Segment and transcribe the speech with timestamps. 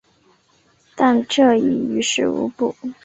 [0.95, 2.73] 但这已于事无补。